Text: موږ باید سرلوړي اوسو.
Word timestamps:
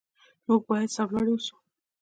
موږ 0.45 0.61
باید 0.69 0.93
سرلوړي 0.95 1.31
اوسو. 1.33 1.55